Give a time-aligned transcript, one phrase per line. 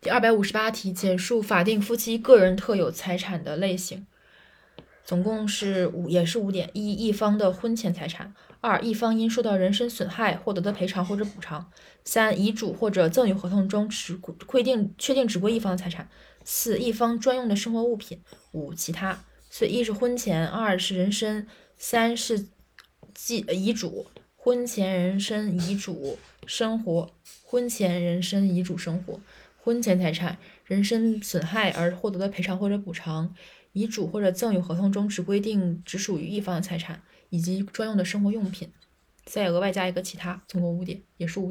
[0.00, 4.06] 第二百五十八题，简述法定夫妻个人特有财产的类型。
[5.04, 11.68] 总共是五，也是五点：一、一方的婚前财产；二、一方因受到人身损害获得的赔偿或者补偿；
[12.04, 14.14] 三、遗嘱或者赠与合同中只
[14.46, 16.06] 规定确定只归一方的财产；
[16.44, 18.18] 四、一方专用的生活物品；
[18.52, 19.24] 五、其他。
[19.50, 22.46] 所以一是婚前，二是人身，三是
[23.12, 24.06] 记遗嘱。
[24.36, 27.10] 婚前人身遗嘱生活，
[27.42, 29.20] 婚前人身遗嘱生活。
[29.60, 33.34] 婚前财产，人身损害而获得的赔偿或者补偿，
[33.72, 38.72] 遗嘱或者赠与合同中只规定只属于一方的财产，以及专用的生活用品，
[39.24, 41.46] 再额外加一个其他，总共五点，也是五。